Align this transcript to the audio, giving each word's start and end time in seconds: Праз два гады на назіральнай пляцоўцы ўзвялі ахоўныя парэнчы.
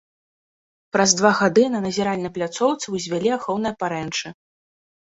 Праз 0.95 1.09
два 1.19 1.31
гады 1.41 1.67
на 1.75 1.83
назіральнай 1.85 2.35
пляцоўцы 2.39 2.85
ўзвялі 2.99 3.29
ахоўныя 3.39 3.73
парэнчы. 3.85 4.27